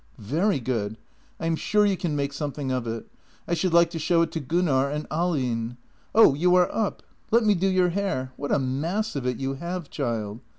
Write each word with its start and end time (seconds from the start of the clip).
""Very 0.35 0.59
good. 0.59 0.97
I 1.39 1.45
am 1.45 1.55
sure 1.55 1.85
you 1.85 1.95
can 1.95 2.15
make 2.15 2.33
something 2.33 2.71
of 2.71 2.87
it. 2.87 3.05
I 3.47 3.53
should 3.53 3.71
like 3.71 3.91
to 3.91 3.99
show 3.99 4.23
it 4.23 4.31
to 4.31 4.39
Gunnar 4.39 4.89
and 4.89 5.07
Ahlin. 5.11 5.77
Oh, 6.15 6.33
you 6.33 6.55
are 6.55 6.73
up! 6.73 7.03
Let 7.29 7.43
me 7.45 7.53
do 7.53 7.67
your 7.67 7.89
hair. 7.89 8.33
What 8.35 8.51
a 8.51 8.57
mass 8.57 9.15
of 9.15 9.27
it 9.27 9.37
you 9.37 9.53
have, 9.53 9.91
child. 9.91 10.39